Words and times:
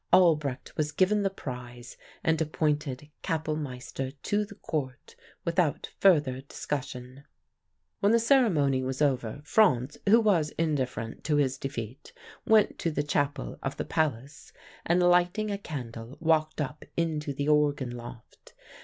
Albrecht 0.11 0.75
was 0.77 0.91
given 0.91 1.21
the 1.21 1.29
prize 1.29 1.95
and 2.23 2.41
appointed 2.41 3.11
Kapellmeister 3.21 4.13
to 4.23 4.43
the 4.45 4.55
Court 4.55 5.15
without 5.45 5.91
further 5.99 6.41
discussion. 6.41 7.23
"When 7.99 8.11
the 8.11 8.17
ceremony 8.17 8.81
was 8.81 8.99
over, 8.99 9.41
Franz, 9.45 9.99
who 10.09 10.19
was 10.19 10.49
indifferent 10.57 11.23
to 11.25 11.35
his 11.35 11.59
defeat, 11.59 12.13
went 12.47 12.79
to 12.79 12.89
the 12.89 13.03
chapel 13.03 13.59
of 13.61 13.77
the 13.77 13.85
palace, 13.85 14.51
and 14.87 15.03
lighting 15.03 15.51
a 15.51 15.59
candle, 15.59 16.17
walked 16.19 16.59
up 16.61 16.83
into 16.97 17.31
the 17.31 17.47
organ 17.49 17.91
loft. 17.91 18.55